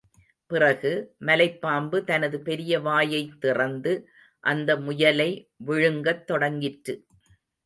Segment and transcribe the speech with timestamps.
[0.45, 1.15] பிறகு,
[1.19, 4.09] மலைப்பாம்பு தனது பெரிய வாயைத் திறந்து,
[4.39, 5.51] அந்த முயலை
[5.67, 7.05] விழுங்கத் தொடங்கிற்று.